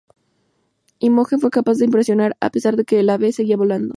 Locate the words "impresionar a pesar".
1.85-2.75